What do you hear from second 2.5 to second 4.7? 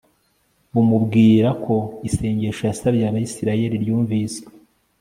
yasabiye abisirayeli ryumviswe